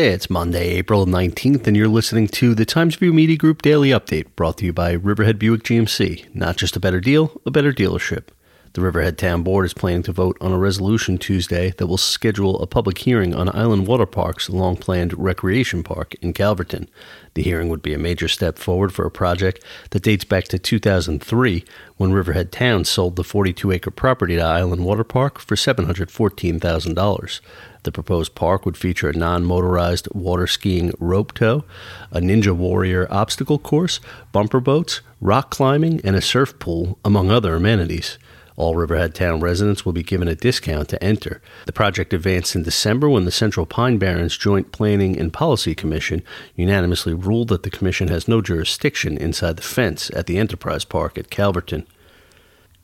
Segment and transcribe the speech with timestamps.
[0.00, 4.26] It's Monday, April 19th, and you're listening to the Times Review Media Group Daily Update
[4.36, 6.32] brought to you by Riverhead Buick GMC.
[6.32, 8.28] Not just a better deal, a better dealership.
[8.78, 12.62] The Riverhead Town Board is planning to vote on a resolution Tuesday that will schedule
[12.62, 16.88] a public hearing on Island Water Park's long planned recreation park in Calverton.
[17.34, 20.60] The hearing would be a major step forward for a project that dates back to
[20.60, 21.64] 2003
[21.96, 27.40] when Riverhead Town sold the 42 acre property to Island Water Park for $714,000.
[27.82, 31.64] The proposed park would feature a non motorized water skiing rope tow,
[32.12, 33.98] a Ninja Warrior obstacle course,
[34.30, 38.18] bumper boats, rock climbing, and a surf pool, among other amenities.
[38.58, 41.40] All Riverhead Town residents will be given a discount to enter.
[41.66, 46.24] The project advanced in December when the Central Pine Barrens Joint Planning and Policy Commission
[46.56, 51.16] unanimously ruled that the commission has no jurisdiction inside the fence at the Enterprise Park
[51.16, 51.86] at Calverton.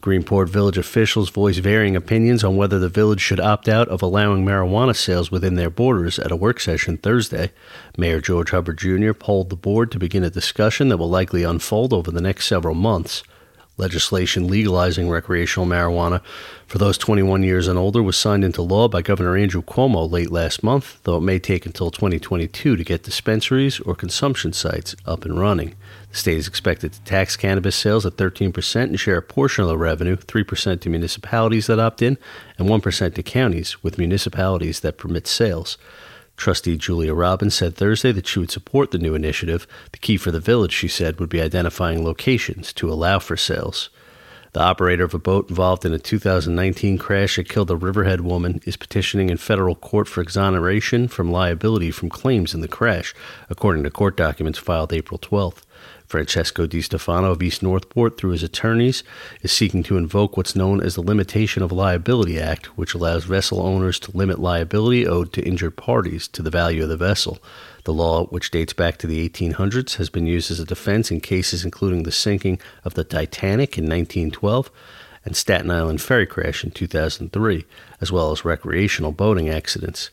[0.00, 4.45] Greenport Village officials voiced varying opinions on whether the village should opt out of allowing
[4.45, 7.50] marijuana sales within their borders at a work session Thursday.
[7.98, 9.12] Mayor George Hubbard Jr.
[9.12, 12.77] polled the board to begin a discussion that will likely unfold over the next several
[12.77, 13.25] months.
[13.77, 16.22] Legislation legalizing recreational marijuana
[16.67, 20.30] for those 21 years and older was signed into law by Governor Andrew Cuomo late
[20.30, 25.25] last month, though it may take until 2022 to get dispensaries or consumption sites up
[25.25, 25.75] and running.
[26.11, 29.69] The state is expected to tax cannabis sales at 13% and share a portion of
[29.69, 32.17] the revenue, 3% to municipalities that opt in
[32.56, 35.78] and 1% to counties with municipalities that permit sales.
[36.36, 39.66] Trustee Julia Robbins said Thursday that she would support the new initiative.
[39.92, 43.90] The key for the village, she said, would be identifying locations to allow for sales.
[44.55, 48.60] The operator of a boat involved in a 2019 crash that killed a Riverhead woman
[48.64, 53.14] is petitioning in federal court for exoneration from liability from claims in the crash,
[53.50, 55.62] according to court documents filed April 12th.
[56.06, 59.03] Francesco Di Stefano of East Northport, through his attorneys,
[59.42, 63.61] is seeking to invoke what's known as the Limitation of Liability Act, which allows vessel
[63.61, 67.39] owners to limit liability owed to injured parties to the value of the vessel.
[67.84, 71.20] The law, which dates back to the 1800s, has been used as a defense in
[71.20, 74.70] cases including the sinking of the Titanic in 1912
[75.24, 77.64] and Staten Island ferry crash in 2003,
[78.01, 80.11] as well as recreational boating accidents.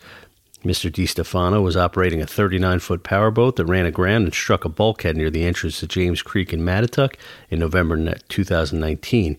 [0.63, 0.91] Mr.
[0.91, 5.31] DiStefano was operating a 39 foot powerboat that ran aground and struck a bulkhead near
[5.31, 7.16] the entrance to James Creek in Mattituck
[7.49, 9.38] in November 2019,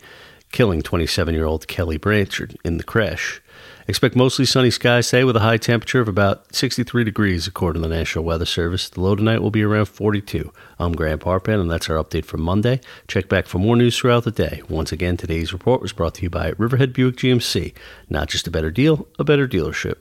[0.51, 3.41] killing 27 year old Kelly Branchard in the crash.
[3.87, 7.89] Expect mostly sunny skies today with a high temperature of about 63 degrees, according to
[7.89, 8.89] the National Weather Service.
[8.89, 10.53] The low tonight will be around 42.
[10.81, 12.81] I'm Grant Parpan, and that's our update for Monday.
[13.07, 14.63] Check back for more news throughout the day.
[14.69, 17.75] Once again, today's report was brought to you by Riverhead Buick GMC.
[18.11, 19.97] Not just a better deal, a better dealership.